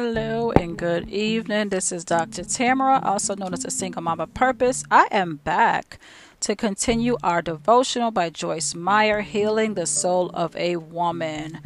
Hello 0.00 0.52
and 0.52 0.78
good 0.78 1.10
evening. 1.10 1.70
This 1.70 1.90
is 1.90 2.04
Dr. 2.04 2.44
Tamara, 2.44 3.00
also 3.02 3.34
known 3.34 3.52
as 3.52 3.64
a 3.64 3.70
single 3.72 4.00
mama 4.00 4.28
purpose. 4.28 4.84
I 4.92 5.08
am 5.10 5.40
back 5.42 5.98
to 6.38 6.54
continue 6.54 7.16
our 7.24 7.42
devotional 7.42 8.12
by 8.12 8.30
Joyce 8.30 8.76
Meyer, 8.76 9.22
Healing 9.22 9.74
the 9.74 9.86
Soul 9.86 10.30
of 10.34 10.54
a 10.54 10.76
Woman. 10.76 11.58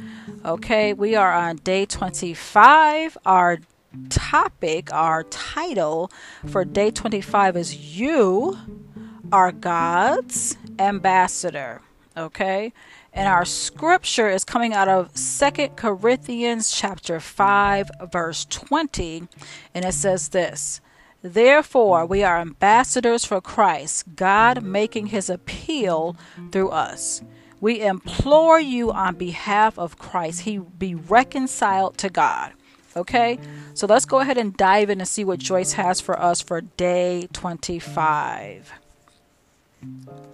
Okay, 0.47 0.95
we 0.95 1.15
are 1.15 1.31
on 1.31 1.57
day 1.57 1.85
25. 1.85 3.19
Our 3.27 3.59
topic, 4.09 4.91
our 4.95 5.25
title 5.25 6.11
for 6.47 6.65
day 6.65 6.91
25 6.91 7.55
is 7.59 7.99
You 7.99 8.57
Are 9.31 9.53
God's 9.53 10.57
Ambassador. 10.79 11.83
Okay, 12.17 12.73
and 13.13 13.29
our 13.29 13.45
scripture 13.45 14.29
is 14.29 14.45
coming 14.45 14.73
out 14.73 14.89
of 14.89 15.17
Second 15.17 15.77
Corinthians 15.77 16.71
chapter 16.71 17.21
5 17.21 17.91
verse 18.11 18.47
20 18.47 19.29
and 19.75 19.85
it 19.85 19.93
says 19.93 20.31
this 20.31 20.81
Therefore 21.23 22.07
we 22.07 22.25
are 22.25 22.39
ambassadors 22.39 23.25
for 23.25 23.41
Christ 23.41 24.17
God 24.17 24.63
making 24.63 25.07
his 25.07 25.29
appeal 25.31 26.17
through 26.51 26.71
us. 26.71 27.23
We 27.61 27.81
implore 27.81 28.59
you 28.59 28.91
on 28.91 29.15
behalf 29.15 29.79
of 29.79 29.97
Christ. 29.99 30.41
He 30.41 30.59
be 30.59 30.97
reconciled 30.97 31.97
to 31.99 32.09
God. 32.09 32.53
Okay? 32.97 33.39
So 33.75 33.87
let's 33.87 34.05
go 34.05 34.19
ahead 34.19 34.37
and 34.37 34.57
dive 34.57 34.91
in 34.91 35.01
and 35.01 35.09
see 35.09 35.25
what 35.25 35.39
Joyce 35.39 35.75
has 35.75 36.01
for 36.01 36.21
us 36.21 36.41
for 36.41 36.61
day 36.61 37.29
25 37.33 38.82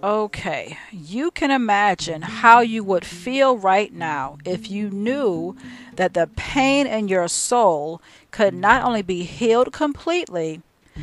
Okay, 0.01 0.77
you 0.91 1.29
can 1.31 1.51
imagine 1.51 2.21
how 2.21 2.61
you 2.61 2.85
would 2.85 3.03
feel 3.03 3.57
right 3.57 3.93
now 3.93 4.37
if 4.45 4.71
you 4.71 4.89
knew 4.89 5.57
that 5.97 6.13
the 6.13 6.29
pain 6.37 6.87
in 6.87 7.09
your 7.09 7.27
soul 7.27 8.01
could 8.31 8.53
not 8.53 8.85
only 8.85 9.01
be 9.01 9.23
healed 9.23 9.73
completely, 9.73 10.61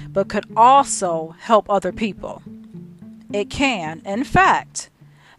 but 0.08 0.28
could 0.28 0.46
also 0.56 1.34
help 1.40 1.68
other 1.68 1.92
people. 1.92 2.42
It 3.32 3.50
can, 3.50 4.00
in 4.06 4.24
fact, 4.24 4.88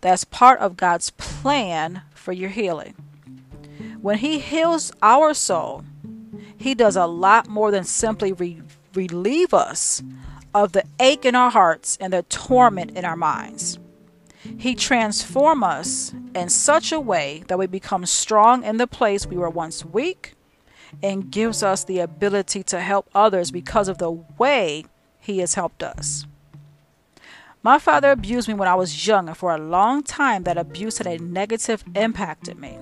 that's 0.02 0.23
part 0.23 0.59
of 0.59 0.77
God's 0.77 1.09
plan 1.11 2.03
for 2.14 2.33
your 2.33 2.49
healing. 2.49 2.94
When 4.02 4.19
He 4.19 4.38
heals 4.38 4.92
our 5.02 5.33
soul, 5.33 5.83
He 6.55 6.75
does 6.75 6.95
a 6.95 7.08
lot 7.08 7.47
more 7.47 7.71
than 7.71 7.86
simply 7.86 8.33
re- 8.33 8.61
relieve 8.94 9.53
us 9.53 10.03
of 10.53 10.72
the 10.72 10.84
ache 11.00 11.26
in 11.26 11.36
our 11.36 11.52
hearts 11.52 11.98
and 12.00 12.14
the 12.14 12.23
torment 12.23 12.98
in 12.98 13.06
our 13.06 13.16
minds. 13.16 13.80
He 14.58 14.76
transforms 14.76 15.64
us 15.64 16.14
in 16.34 16.50
such 16.50 16.92
a 16.92 17.00
way 17.00 17.44
that 17.48 17.59
we 17.59 17.67
become 17.67 18.06
strong 18.06 18.64
in 18.64 18.78
the 18.78 18.88
place 18.88 19.26
we 19.26 19.38
were 19.38 19.50
once 19.50 19.84
weak 19.84 20.34
and 21.04 21.31
gives 21.31 21.64
us 21.64 21.84
the 21.84 22.00
ability 22.00 22.64
to 22.64 22.80
help 22.80 23.09
others 23.14 23.52
because 23.52 23.88
of 23.88 23.98
the 23.98 24.12
way 24.12 24.86
He 25.20 25.39
has 25.39 25.56
helped 25.56 25.84
us. 25.84 26.26
My 27.64 27.80
father 27.80 28.11
abused 28.11 28.48
me 28.48 28.54
when 28.54 28.70
I 28.70 28.76
was 28.76 29.06
young, 29.06 29.28
and 29.28 29.36
for 29.36 29.54
a 29.54 29.58
long 29.58 30.04
time, 30.04 30.44
that 30.44 30.58
abuse 30.58 31.00
had 31.00 31.08
a 31.08 31.17
negative 31.17 31.84
impact 31.95 32.48
on 32.48 32.59
me. 32.59 32.78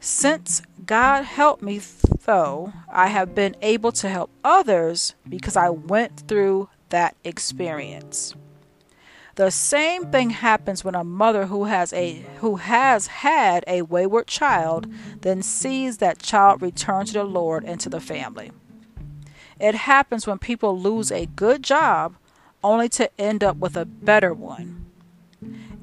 Since 0.00 0.62
God 0.84 1.24
helped 1.24 1.62
me, 1.62 1.80
though, 2.28 2.74
I 2.92 3.06
have 3.06 3.34
been 3.34 3.56
able 3.62 3.90
to 3.92 4.08
help 4.08 4.30
others 4.44 5.14
because 5.26 5.56
I 5.56 5.70
went 5.70 6.28
through 6.28 6.68
that 6.90 7.16
experience. 7.24 8.34
The 9.36 9.50
same 9.50 10.10
thing 10.10 10.30
happens 10.30 10.84
when 10.84 10.94
a 10.94 11.04
mother 11.04 11.46
who 11.46 11.64
has 11.64 11.90
a 11.94 12.26
who 12.40 12.56
has 12.56 13.06
had 13.06 13.64
a 13.66 13.80
wayward 13.82 14.26
child 14.26 14.92
then 15.22 15.42
sees 15.42 15.98
that 15.98 16.18
child 16.18 16.60
return 16.60 17.06
to 17.06 17.14
the 17.14 17.24
Lord 17.24 17.64
and 17.64 17.80
to 17.80 17.88
the 17.88 18.00
family. 18.00 18.52
It 19.58 19.74
happens 19.74 20.26
when 20.26 20.38
people 20.38 20.78
lose 20.78 21.10
a 21.10 21.26
good 21.26 21.62
job 21.62 22.16
only 22.62 22.90
to 22.90 23.10
end 23.18 23.42
up 23.42 23.56
with 23.56 23.74
a 23.74 23.86
better 23.86 24.34
one. 24.34 24.84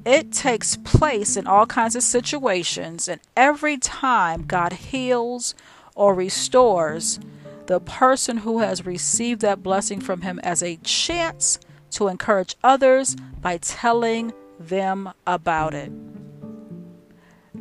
It 0.04 0.30
takes 0.30 0.76
place 0.76 1.36
in 1.36 1.48
all 1.48 1.66
kinds 1.66 1.96
of 1.96 2.04
situations, 2.04 3.08
and 3.08 3.20
every 3.36 3.78
time 3.78 4.44
God 4.46 4.72
heals 4.74 5.56
or 5.96 6.14
restores 6.14 7.18
the 7.66 7.80
person 7.80 8.36
who 8.38 8.60
has 8.60 8.86
received 8.86 9.40
that 9.40 9.62
blessing 9.62 10.00
from 10.00 10.20
Him 10.20 10.38
as 10.44 10.62
a 10.62 10.76
chance 10.76 11.58
to 11.90 12.06
encourage 12.06 12.54
others 12.62 13.16
by 13.40 13.56
telling 13.56 14.32
them 14.60 15.12
about 15.26 15.74
it. 15.74 15.90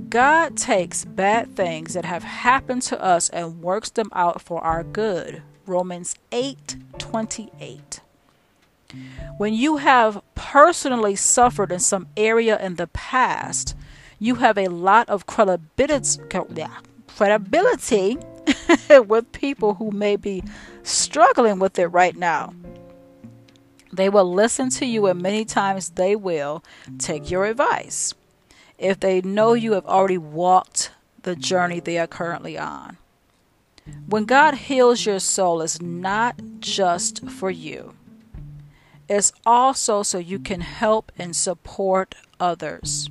God 0.10 0.56
takes 0.56 1.06
bad 1.06 1.56
things 1.56 1.94
that 1.94 2.06
have 2.06 2.24
happened 2.24 2.84
to 2.84 3.02
us 3.02 3.30
and 3.30 3.62
works 3.62 3.90
them 3.90 4.10
out 4.14 4.42
for 4.42 4.62
our 4.62 4.84
good. 4.84 5.42
Romans 5.66 6.16
8 6.32 6.76
28. 6.98 8.02
When 9.38 9.54
you 9.54 9.78
have 9.78 10.22
personally 10.36 11.16
suffered 11.16 11.72
in 11.72 11.80
some 11.80 12.08
area 12.16 12.60
in 12.60 12.76
the 12.76 12.88
past, 12.88 13.76
you 14.20 14.36
have 14.36 14.58
a 14.58 14.68
lot 14.68 15.10
of 15.10 15.26
credibility, 15.26 16.22
credibility 17.16 18.18
with 19.08 19.32
people 19.32 19.76
who 19.76 19.92
may 19.92 20.16
be 20.16 20.44
struggling 20.84 21.60
with 21.60 21.78
it 21.80 21.88
right 21.88 22.16
now. 22.16 22.54
They 23.92 24.10
will 24.10 24.32
listen 24.32 24.70
to 24.72 24.86
you, 24.86 25.08
and 25.08 25.22
many 25.22 25.46
times 25.46 25.92
they 25.92 26.16
will 26.16 26.64
take 26.98 27.32
your 27.32 27.46
advice 27.46 28.14
if 28.78 29.00
they 29.00 29.22
know 29.22 29.54
you 29.54 29.72
have 29.74 29.86
already 29.86 30.18
walked 30.18 30.92
the 31.24 31.36
journey 31.36 31.80
they 31.80 31.98
are 31.98 32.08
currently 32.08 32.58
on. 32.58 32.98
When 34.08 34.26
God 34.26 34.56
heals 34.56 35.06
your 35.06 35.20
soul, 35.20 35.62
it's 35.62 35.82
not 35.82 36.36
just 36.60 37.30
for 37.30 37.50
you 37.50 37.94
it's 39.08 39.32
also 39.46 40.04
so 40.04 40.18
you 40.18 40.40
can 40.40 40.62
help 40.62 41.12
and 41.18 41.36
support 41.36 42.16
others. 42.40 43.10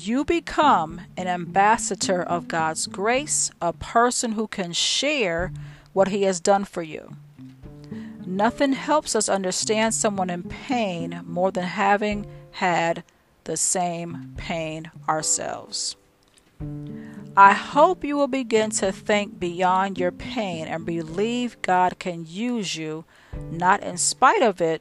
You 0.00 0.24
become 0.24 1.00
an 1.16 1.26
ambassador 1.26 2.22
of 2.22 2.46
God's 2.46 2.86
grace, 2.86 3.50
a 3.60 3.72
person 3.72 4.32
who 4.32 4.46
can 4.46 4.72
share 4.72 5.52
what 5.92 6.06
He 6.06 6.22
has 6.22 6.38
done 6.38 6.64
for 6.64 6.82
you. 6.82 7.16
Nothing 8.24 8.74
helps 8.74 9.16
us 9.16 9.28
understand 9.28 9.94
someone 9.94 10.30
in 10.30 10.44
pain 10.44 11.22
more 11.26 11.50
than 11.50 11.64
having 11.64 12.28
had 12.52 13.02
the 13.42 13.56
same 13.56 14.34
pain 14.36 14.92
ourselves. 15.08 15.96
I 17.36 17.52
hope 17.54 18.04
you 18.04 18.16
will 18.16 18.28
begin 18.28 18.70
to 18.70 18.92
think 18.92 19.40
beyond 19.40 19.98
your 19.98 20.12
pain 20.12 20.68
and 20.68 20.86
believe 20.86 21.60
God 21.60 21.98
can 21.98 22.24
use 22.24 22.76
you 22.76 23.04
not 23.50 23.82
in 23.82 23.96
spite 23.96 24.42
of 24.42 24.60
it, 24.60 24.80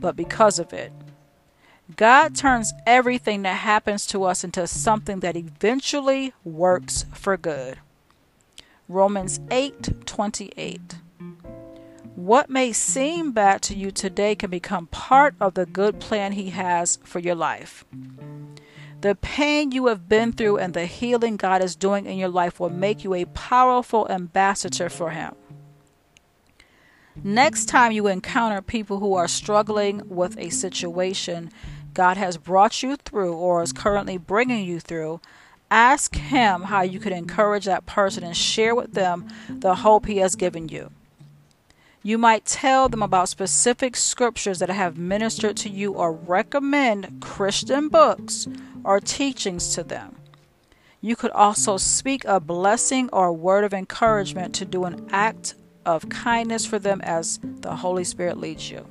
but 0.00 0.16
because 0.16 0.58
of 0.58 0.72
it. 0.72 0.90
God 1.96 2.34
turns 2.34 2.72
everything 2.86 3.42
that 3.42 3.58
happens 3.58 4.06
to 4.06 4.24
us 4.24 4.42
into 4.42 4.66
something 4.66 5.20
that 5.20 5.36
eventually 5.36 6.32
works 6.42 7.04
for 7.12 7.36
good. 7.36 7.78
Romans 8.88 9.38
8:28. 9.50 10.96
What 12.16 12.50
may 12.50 12.72
seem 12.72 13.32
bad 13.32 13.62
to 13.62 13.76
you 13.76 13.90
today 13.90 14.34
can 14.34 14.50
become 14.50 14.86
part 14.88 15.34
of 15.40 15.54
the 15.54 15.66
good 15.66 16.00
plan 16.00 16.32
he 16.32 16.50
has 16.50 16.98
for 17.04 17.18
your 17.18 17.34
life. 17.34 17.84
The 19.00 19.14
pain 19.14 19.72
you 19.72 19.86
have 19.86 20.08
been 20.08 20.32
through 20.32 20.58
and 20.58 20.74
the 20.74 20.86
healing 20.86 21.36
God 21.36 21.62
is 21.62 21.76
doing 21.76 22.06
in 22.06 22.16
your 22.16 22.28
life 22.28 22.58
will 22.58 22.70
make 22.70 23.04
you 23.04 23.14
a 23.14 23.26
powerful 23.26 24.10
ambassador 24.10 24.88
for 24.88 25.10
him. 25.10 25.34
Next 27.22 27.66
time 27.66 27.92
you 27.92 28.06
encounter 28.06 28.60
people 28.60 28.98
who 28.98 29.14
are 29.14 29.28
struggling 29.28 30.02
with 30.08 30.36
a 30.38 30.50
situation 30.50 31.50
God 31.94 32.16
has 32.16 32.36
brought 32.36 32.82
you 32.82 32.96
through 32.96 33.34
or 33.34 33.62
is 33.62 33.72
currently 33.72 34.18
bringing 34.18 34.64
you 34.64 34.80
through, 34.80 35.20
ask 35.70 36.16
Him 36.16 36.62
how 36.62 36.82
you 36.82 36.98
can 36.98 37.12
encourage 37.12 37.64
that 37.64 37.86
person 37.86 38.24
and 38.24 38.36
share 38.36 38.74
with 38.74 38.92
them 38.92 39.28
the 39.48 39.76
hope 39.76 40.06
He 40.06 40.18
has 40.18 40.34
given 40.34 40.68
you. 40.68 40.90
You 42.02 42.18
might 42.18 42.44
tell 42.44 42.90
them 42.90 43.02
about 43.02 43.30
specific 43.30 43.96
scriptures 43.96 44.58
that 44.58 44.68
have 44.68 44.98
ministered 44.98 45.56
to 45.58 45.70
you 45.70 45.94
or 45.94 46.12
recommend 46.12 47.22
Christian 47.22 47.88
books 47.88 48.46
or 48.84 49.00
teachings 49.00 49.74
to 49.74 49.82
them. 49.82 50.16
You 51.00 51.16
could 51.16 51.30
also 51.30 51.76
speak 51.76 52.24
a 52.26 52.40
blessing 52.40 53.08
or 53.10 53.28
a 53.28 53.32
word 53.32 53.64
of 53.64 53.72
encouragement 53.72 54.54
to 54.56 54.64
do 54.64 54.84
an 54.84 55.08
act 55.12 55.54
of 55.86 56.08
kindness 56.08 56.66
for 56.66 56.78
them 56.78 57.00
as 57.02 57.38
the 57.42 57.76
Holy 57.76 58.04
Spirit 58.04 58.38
leads 58.38 58.70
you. 58.70 58.86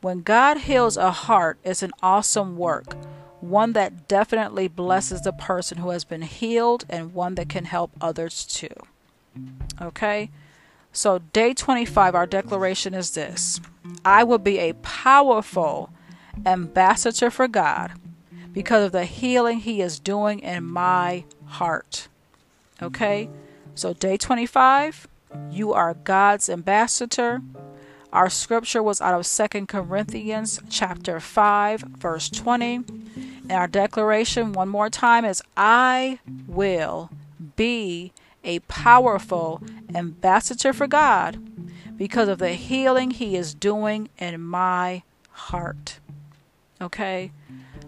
When 0.00 0.22
God 0.22 0.58
heals 0.58 0.96
a 0.96 1.10
heart, 1.10 1.58
it's 1.64 1.82
an 1.82 1.92
awesome 2.02 2.56
work, 2.56 2.94
one 3.40 3.72
that 3.72 4.06
definitely 4.06 4.68
blesses 4.68 5.22
the 5.22 5.32
person 5.32 5.78
who 5.78 5.90
has 5.90 6.04
been 6.04 6.22
healed 6.22 6.84
and 6.88 7.14
one 7.14 7.34
that 7.34 7.48
can 7.48 7.64
help 7.64 7.90
others 8.00 8.44
too. 8.44 8.74
Okay? 9.80 10.30
So, 10.92 11.18
day 11.18 11.54
25, 11.54 12.14
our 12.14 12.26
declaration 12.26 12.94
is 12.94 13.12
this 13.12 13.60
I 14.04 14.24
will 14.24 14.38
be 14.38 14.58
a 14.58 14.74
powerful 14.74 15.90
ambassador 16.46 17.30
for 17.30 17.48
God 17.48 17.92
because 18.52 18.84
of 18.84 18.92
the 18.92 19.04
healing 19.04 19.60
He 19.60 19.80
is 19.80 19.98
doing 19.98 20.40
in 20.40 20.64
my 20.64 21.24
heart. 21.46 22.08
Okay? 22.82 23.28
So, 23.74 23.92
day 23.92 24.16
25, 24.16 25.08
you 25.50 25.72
are 25.72 25.94
God's 25.94 26.48
ambassador. 26.48 27.42
Our 28.12 28.30
scripture 28.30 28.82
was 28.82 29.00
out 29.00 29.18
of 29.18 29.26
Second 29.26 29.68
Corinthians 29.68 30.60
chapter 30.70 31.20
5, 31.20 31.82
verse 31.82 32.30
20. 32.30 32.76
And 32.76 33.52
our 33.52 33.66
declaration, 33.66 34.52
one 34.52 34.68
more 34.68 34.88
time, 34.88 35.26
is 35.26 35.42
I 35.56 36.18
will 36.46 37.10
be 37.56 38.12
a 38.42 38.60
powerful 38.60 39.62
ambassador 39.94 40.72
for 40.72 40.86
God 40.86 41.38
because 41.98 42.28
of 42.28 42.38
the 42.38 42.54
healing 42.54 43.10
He 43.10 43.36
is 43.36 43.52
doing 43.52 44.08
in 44.18 44.40
my 44.40 45.02
heart. 45.30 45.98
Okay? 46.80 47.30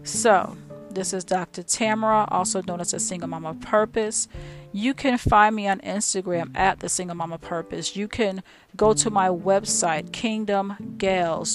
So, 0.03 0.57
this 0.91 1.15
is 1.15 1.25
Dr. 1.25 1.63
Tamara, 1.63 2.27
also 2.31 2.61
known 2.63 2.81
as 2.81 2.93
a 2.93 3.01
Single 3.01 3.29
Mama 3.29 3.55
Purpose. 3.55 4.29
You 4.73 4.95
can 4.95 5.19
find 5.19 5.57
me 5.57 5.67
on 5.67 5.81
Instagram 5.81 6.57
at 6.57 6.81
the 6.81 6.89
Single 6.89 7.17
Mama 7.17 7.39
Purpose. 7.39 7.97
You 7.97 8.07
can 8.07 8.43
go 8.77 8.93
to 8.95 9.11
my 9.11 9.29
website, 9.29 10.13
Kingdom 10.13 10.97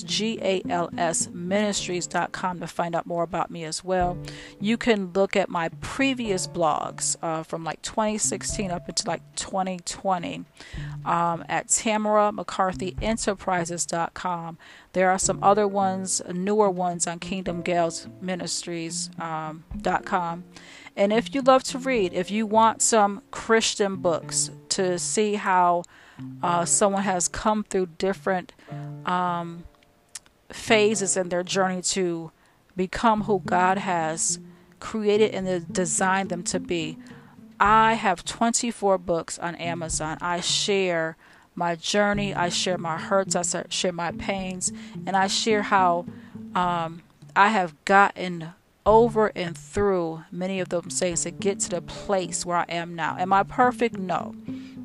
G 0.03 0.37
A 0.41 0.61
L 0.69 0.89
S 0.97 1.29
Ministries.com 1.29 2.59
to 2.59 2.67
find 2.67 2.93
out 2.95 3.05
more 3.05 3.23
about 3.23 3.49
me 3.49 3.63
as 3.63 3.83
well. 3.83 4.17
You 4.59 4.77
can 4.77 5.13
look 5.13 5.35
at 5.35 5.49
my 5.49 5.69
previous 5.79 6.45
blogs 6.45 7.15
uh, 7.21 7.43
from 7.43 7.63
like 7.63 7.81
2016 7.81 8.69
up 8.69 8.87
until 8.89 9.11
like 9.11 9.21
2020 9.35 10.43
um, 11.05 11.45
at 11.47 11.69
Tamara 11.69 12.31
McCarthy 12.33 12.97
Enterprises.com. 13.01 14.57
There 14.93 15.09
are 15.09 15.19
some 15.19 15.43
other 15.43 15.67
ones, 15.67 16.21
newer 16.33 16.69
ones 16.69 17.07
on 17.07 17.19
Kingdom 17.19 17.63
Ministries.com. 18.21 19.63
Um, 20.11 20.43
and 20.95 21.11
if 21.11 21.35
you 21.35 21.41
love 21.41 21.63
to 21.63 21.77
read, 21.77 22.13
if 22.13 22.31
you 22.31 22.45
want 22.45 22.81
some 22.81 23.21
Christian 23.31 23.97
books 23.97 24.49
to 24.69 24.97
see 24.97 25.35
how 25.35 25.83
uh, 26.41 26.63
someone 26.63 27.03
has 27.03 27.27
come 27.27 27.63
through 27.63 27.87
different 27.97 28.53
um, 29.05 29.65
phases 30.49 31.17
in 31.17 31.29
their 31.29 31.43
journey 31.43 31.81
to 31.81 32.31
become 32.75 33.23
who 33.23 33.41
God 33.45 33.77
has 33.77 34.39
created 34.79 35.33
and 35.33 35.71
designed 35.73 36.29
them 36.29 36.43
to 36.43 36.59
be, 36.59 36.97
I 37.59 37.93
have 37.93 38.23
24 38.23 38.97
books 38.97 39.37
on 39.39 39.55
Amazon. 39.55 40.17
I 40.21 40.39
share 40.39 41.17
my 41.55 41.75
journey, 41.75 42.33
I 42.33 42.49
share 42.49 42.77
my 42.77 42.97
hurts, 42.97 43.35
I 43.35 43.65
share 43.69 43.93
my 43.93 44.11
pains, 44.11 44.71
and 45.05 45.15
I 45.15 45.27
share 45.27 45.63
how 45.63 46.05
um, 46.53 47.01
I 47.35 47.49
have 47.49 47.73
gotten 47.85 48.53
over 48.85 49.31
and 49.35 49.57
through 49.57 50.23
many 50.31 50.59
of 50.59 50.69
those 50.69 50.99
things 50.99 51.23
to 51.23 51.31
get 51.31 51.59
to 51.59 51.69
the 51.69 51.81
place 51.81 52.45
where 52.45 52.57
I 52.57 52.65
am 52.69 52.95
now. 52.95 53.17
Am 53.17 53.33
I 53.33 53.43
perfect? 53.43 53.97
No. 53.97 54.35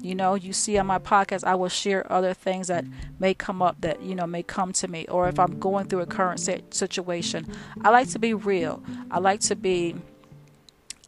You 0.01 0.15
know, 0.15 0.35
you 0.35 0.55
see 0.55 0.79
on 0.79 0.87
my 0.87 0.99
podcast, 0.99 1.45
I 1.45 1.55
will 1.55 1.69
share 1.69 2.11
other 2.11 2.33
things 2.33 2.69
that 2.69 2.87
may 3.19 3.35
come 3.35 3.61
up 3.61 3.83
that, 3.83 4.03
you 4.03 4.15
know, 4.15 4.27
may 4.27 4.43
come 4.43 4.73
to 4.75 4.89
me. 4.89 5.07
Or 5.09 5.29
if 5.29 5.39
I'm 5.39 5.59
going 5.59 5.87
through 5.89 6.01
a 6.01 6.07
current 6.07 6.41
situation, 6.41 7.47
I 7.83 7.91
like 7.91 8.09
to 8.11 8.19
be 8.19 8.33
real. 8.33 8.83
I 9.11 9.19
like 9.19 9.41
to 9.41 9.57
be 9.57 9.97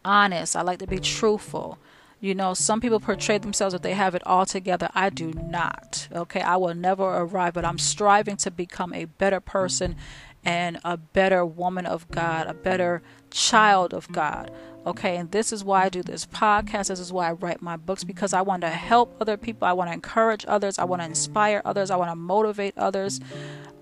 honest. 0.05 0.55
I 0.57 0.63
like 0.63 0.81
to 0.81 0.87
be 0.87 0.99
truthful. 0.99 1.79
You 2.21 2.35
know, 2.35 2.53
some 2.53 2.81
people 2.81 3.01
portray 3.01 3.39
themselves 3.39 3.73
that 3.73 3.83
they 3.83 3.95
have 3.95 4.15
it 4.15 4.25
all 4.27 4.45
together. 4.45 4.91
I 4.95 5.09
do 5.09 5.33
not. 5.33 6.09
Okay. 6.13 6.43
I 6.43 6.57
will 6.57 6.75
never 6.75 7.03
arrive, 7.05 7.55
but 7.55 7.65
I'm 7.65 7.79
striving 7.79 8.37
to 8.37 8.51
become 8.51 8.93
a 8.93 9.07
better 9.07 9.41
person 9.41 9.97
and 10.45 10.81
a 10.85 10.97
better 10.97 11.45
woman 11.45 11.87
of 11.87 12.11
God, 12.11 12.47
a 12.47 12.55
better 12.55 13.03
child 13.31 13.95
of 13.95 14.11
God. 14.11 14.51
Okay, 14.85 15.17
and 15.17 15.31
this 15.31 15.53
is 15.53 15.63
why 15.63 15.85
I 15.85 15.89
do 15.89 16.03
this 16.03 16.27
podcast. 16.27 16.89
This 16.89 16.99
is 16.99 17.13
why 17.13 17.29
I 17.29 17.33
write 17.33 17.63
my 17.63 17.77
books 17.77 18.03
because 18.03 18.33
I 18.33 18.43
want 18.43 18.63
to 18.63 18.71
help 18.71 19.15
other 19.21 19.37
people. 19.37 19.69
I 19.69 19.73
want 19.73 19.91
to 19.91 19.95
encourage 19.95 20.45
others. 20.49 20.79
I 20.79 20.85
want 20.85 21.03
to 21.03 21.07
inspire 21.07 21.63
others. 21.65 21.91
I 21.91 21.97
want 21.97 22.11
to 22.11 22.17
motivate 22.17 22.77
others. 22.77 23.21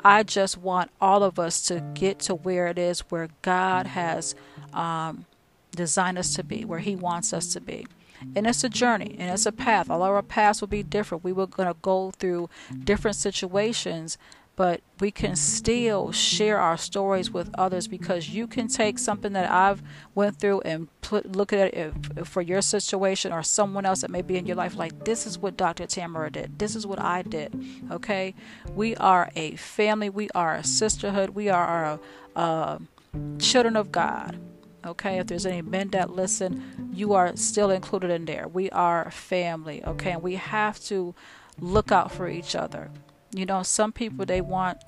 I 0.04 0.22
just 0.22 0.58
want 0.58 0.90
all 1.00 1.22
of 1.22 1.38
us 1.38 1.62
to 1.68 1.80
get 1.94 2.18
to 2.20 2.34
where 2.34 2.66
it 2.66 2.78
is 2.78 3.00
where 3.10 3.28
God 3.40 3.86
has 3.86 4.34
um, 4.74 5.24
designed 5.72 6.18
us 6.18 6.34
to 6.34 6.44
be, 6.44 6.66
where 6.66 6.80
He 6.80 6.96
wants 6.96 7.32
us 7.32 7.52
to 7.54 7.60
be. 7.60 7.86
And 8.36 8.46
it's 8.46 8.64
a 8.64 8.68
journey 8.68 9.16
and 9.18 9.30
it's 9.30 9.46
a 9.46 9.52
path. 9.52 9.88
All 9.88 10.02
our 10.02 10.22
paths 10.22 10.60
will 10.60 10.68
be 10.68 10.82
different. 10.82 11.24
We 11.24 11.32
were 11.32 11.46
going 11.46 11.68
to 11.68 11.76
go 11.80 12.10
through 12.10 12.50
different 12.84 13.16
situations 13.16 14.18
but 14.60 14.82
we 15.00 15.10
can 15.10 15.34
still 15.34 16.12
share 16.12 16.60
our 16.60 16.76
stories 16.76 17.30
with 17.30 17.48
others 17.54 17.88
because 17.88 18.28
you 18.28 18.46
can 18.46 18.68
take 18.68 18.98
something 18.98 19.32
that 19.32 19.50
I've 19.50 19.82
went 20.14 20.36
through 20.36 20.60
and 20.66 20.86
put 21.00 21.34
look 21.34 21.54
at 21.54 21.72
it 21.72 22.26
for 22.26 22.42
your 22.42 22.60
situation 22.60 23.32
or 23.32 23.42
someone 23.42 23.86
else 23.86 24.02
that 24.02 24.10
may 24.10 24.20
be 24.20 24.36
in 24.36 24.44
your 24.44 24.56
life 24.56 24.76
like 24.76 25.06
this 25.06 25.26
is 25.26 25.38
what 25.38 25.56
Dr. 25.56 25.86
Tamara 25.86 26.30
did. 26.30 26.58
This 26.58 26.76
is 26.76 26.86
what 26.86 27.00
I 27.00 27.22
did. 27.22 27.58
Okay? 27.90 28.34
We 28.74 28.94
are 28.96 29.30
a 29.34 29.56
family, 29.56 30.10
we 30.10 30.28
are 30.34 30.56
a 30.56 30.62
sisterhood, 30.62 31.30
we 31.30 31.48
are 31.48 31.98
a, 32.36 32.38
a 32.38 32.80
children 33.38 33.76
of 33.76 33.90
God. 33.90 34.38
Okay, 34.84 35.18
if 35.20 35.26
there's 35.26 35.46
any 35.46 35.62
men 35.62 35.88
that 35.92 36.10
listen, 36.10 36.90
you 36.92 37.14
are 37.14 37.34
still 37.34 37.70
included 37.70 38.10
in 38.10 38.26
there. 38.26 38.46
We 38.46 38.68
are 38.68 39.10
family, 39.10 39.82
okay? 39.86 40.10
And 40.12 40.22
we 40.22 40.34
have 40.34 40.78
to 40.80 41.14
look 41.58 41.90
out 41.90 42.12
for 42.12 42.28
each 42.28 42.54
other. 42.54 42.90
You 43.32 43.46
know, 43.46 43.62
some 43.62 43.92
people 43.92 44.26
they 44.26 44.40
want 44.40 44.82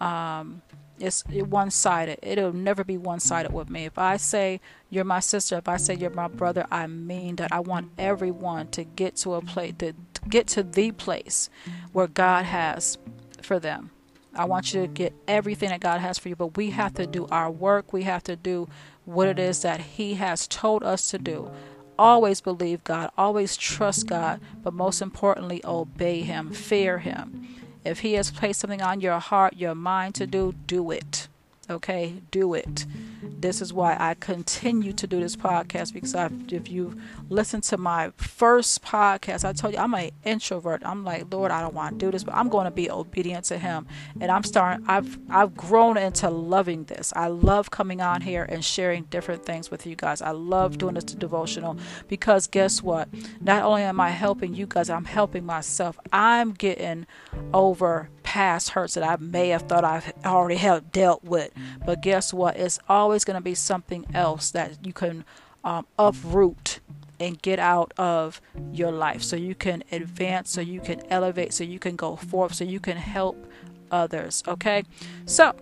um, 0.00 0.62
it's 0.98 1.24
one 1.26 1.70
sided. 1.70 2.18
It'll 2.22 2.52
never 2.52 2.84
be 2.84 2.96
one 2.96 3.20
sided 3.20 3.52
with 3.52 3.68
me. 3.68 3.84
If 3.84 3.98
I 3.98 4.16
say 4.16 4.60
you're 4.90 5.04
my 5.04 5.20
sister, 5.20 5.56
if 5.56 5.68
I 5.68 5.76
say 5.76 5.94
you're 5.94 6.10
my 6.10 6.28
brother, 6.28 6.66
I 6.70 6.86
mean 6.86 7.36
that 7.36 7.52
I 7.52 7.60
want 7.60 7.90
everyone 7.98 8.68
to 8.68 8.84
get 8.84 9.16
to 9.16 9.34
a 9.34 9.42
place 9.42 9.74
to, 9.78 9.92
to 9.92 10.20
get 10.28 10.46
to 10.48 10.62
the 10.62 10.92
place 10.92 11.50
where 11.92 12.06
God 12.06 12.46
has 12.46 12.98
for 13.42 13.58
them. 13.58 13.90
I 14.34 14.44
want 14.44 14.74
you 14.74 14.82
to 14.82 14.86
get 14.86 15.14
everything 15.26 15.70
that 15.70 15.80
God 15.80 16.00
has 16.00 16.18
for 16.18 16.28
you, 16.28 16.36
but 16.36 16.56
we 16.56 16.70
have 16.70 16.94
to 16.94 17.06
do 17.06 17.26
our 17.30 17.50
work. 17.50 17.92
We 17.92 18.02
have 18.02 18.22
to 18.24 18.36
do 18.36 18.68
what 19.04 19.28
it 19.28 19.38
is 19.38 19.62
that 19.62 19.80
He 19.80 20.14
has 20.14 20.46
told 20.46 20.82
us 20.82 21.10
to 21.10 21.18
do. 21.18 21.50
Always 21.98 22.42
believe 22.42 22.84
God, 22.84 23.10
always 23.16 23.56
trust 23.56 24.06
God, 24.06 24.40
but 24.62 24.74
most 24.74 25.00
importantly, 25.00 25.62
obey 25.64 26.20
Him, 26.20 26.52
fear 26.52 26.98
Him. 26.98 27.48
If 27.86 28.00
He 28.00 28.14
has 28.14 28.30
placed 28.30 28.60
something 28.60 28.82
on 28.82 29.00
your 29.00 29.20
heart, 29.20 29.54
your 29.56 29.74
mind 29.74 30.16
to 30.16 30.26
do, 30.26 30.54
do 30.66 30.90
it. 30.90 31.28
Okay, 31.68 32.22
do 32.30 32.54
it. 32.54 32.86
This 33.22 33.60
is 33.60 33.72
why 33.72 33.96
I 33.98 34.14
continue 34.14 34.92
to 34.92 35.06
do 35.06 35.18
this 35.18 35.34
podcast 35.34 35.92
because 35.92 36.14
I've, 36.14 36.32
if 36.52 36.70
you 36.70 36.96
listen 37.28 37.60
to 37.62 37.76
my 37.76 38.12
first 38.16 38.82
podcast, 38.82 39.44
I 39.44 39.52
told 39.52 39.74
you 39.74 39.80
I'm 39.80 39.92
an 39.94 40.10
introvert. 40.24 40.82
I'm 40.84 41.02
like, 41.04 41.32
Lord, 41.32 41.50
I 41.50 41.60
don't 41.60 41.74
want 41.74 41.98
to 41.98 42.06
do 42.06 42.12
this, 42.12 42.22
but 42.22 42.34
I'm 42.34 42.48
going 42.48 42.66
to 42.66 42.70
be 42.70 42.88
obedient 42.88 43.46
to 43.46 43.58
Him. 43.58 43.86
And 44.20 44.30
I'm 44.30 44.44
starting. 44.44 44.84
I've 44.88 45.18
I've 45.28 45.56
grown 45.56 45.96
into 45.96 46.30
loving 46.30 46.84
this. 46.84 47.12
I 47.16 47.26
love 47.26 47.70
coming 47.70 48.00
on 48.00 48.20
here 48.20 48.44
and 48.44 48.64
sharing 48.64 49.04
different 49.04 49.44
things 49.44 49.68
with 49.70 49.86
you 49.86 49.96
guys. 49.96 50.22
I 50.22 50.30
love 50.30 50.78
doing 50.78 50.94
this 50.94 51.04
devotional 51.04 51.76
because 52.06 52.46
guess 52.46 52.80
what? 52.80 53.08
Not 53.40 53.64
only 53.64 53.82
am 53.82 53.98
I 53.98 54.10
helping 54.10 54.54
you 54.54 54.66
guys, 54.66 54.88
I'm 54.88 55.04
helping 55.04 55.44
myself. 55.44 55.98
I'm 56.12 56.52
getting 56.52 57.06
over 57.52 58.08
past 58.36 58.68
hurts 58.68 58.92
that 58.92 59.02
I 59.02 59.16
may 59.16 59.48
have 59.48 59.62
thought 59.62 59.82
I've 59.82 60.12
already 60.22 60.56
have 60.56 60.92
dealt 60.92 61.24
with. 61.24 61.52
But 61.86 62.02
guess 62.02 62.34
what? 62.34 62.58
It's 62.58 62.78
always 62.86 63.24
going 63.24 63.36
to 63.36 63.40
be 63.40 63.54
something 63.54 64.04
else 64.12 64.50
that 64.50 64.84
you 64.84 64.92
can 64.92 65.24
um, 65.64 65.86
uproot 65.98 66.80
and 67.18 67.40
get 67.40 67.58
out 67.58 67.94
of 67.96 68.42
your 68.74 68.92
life 68.92 69.22
so 69.22 69.36
you 69.36 69.54
can 69.54 69.82
advance, 69.90 70.50
so 70.50 70.60
you 70.60 70.80
can 70.80 71.00
elevate, 71.08 71.54
so 71.54 71.64
you 71.64 71.78
can 71.78 71.96
go 71.96 72.14
forth, 72.14 72.52
so 72.52 72.64
you 72.64 72.78
can 72.78 72.98
help 72.98 73.50
others. 73.90 74.42
Okay? 74.46 74.84
So, 75.24 75.54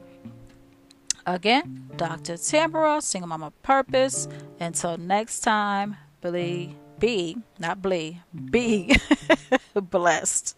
again, 1.27 1.89
Dr. 1.97 2.37
Tamara, 2.37 3.01
Single 3.01 3.29
Mama 3.29 3.53
Purpose. 3.63 4.27
Until 4.59 4.99
next 4.99 5.41
time, 5.43 5.97
believe, 6.21 6.75
be, 6.99 7.37
not 7.57 7.81
believe, 7.81 8.17
be 8.51 8.97
blessed. 9.75 10.57